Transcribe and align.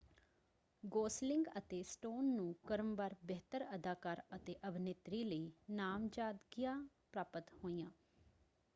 Gosling 0.83 1.45
ਅਤੇ 1.57 1.81
Stone 1.83 2.31
ਨੂੰ 2.35 2.53
ਕ੍ਰਮਵਾਰ 2.67 3.15
ਬਿਹਤਰ 3.25 3.65
ਅਦਾਕਾਰ 3.75 4.21
ਅਤੇ 4.35 4.55
ਅਭਿਨੇਤਰੀ 4.69 5.23
ਲਈ 5.23 5.51
ਨਾਮਜ਼ਦਗੀਆਂ 5.71 6.75
ਪ੍ਰਾਪਤ 7.13 7.53
ਹੋਈਆਂ। 7.63 7.89